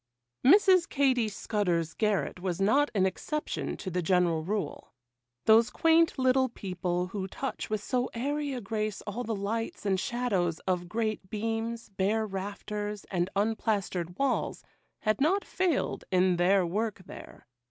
[0.43, 0.89] Mrs.
[0.89, 4.95] Katy Scudder's garret was not an exception to the general rule.
[5.45, 9.99] Those quaint little people who touch with so airy a grace all the lights and
[9.99, 14.63] shadows of great beams, bare rafters, and unplastered walls,
[15.01, 17.45] had not failed in their work there.